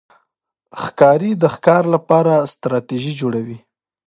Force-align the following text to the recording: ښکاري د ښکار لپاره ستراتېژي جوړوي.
ښکاري 0.83 1.31
د 1.41 1.43
ښکار 1.53 1.83
لپاره 1.95 2.33
ستراتېژي 2.53 3.13
جوړوي. 3.21 3.57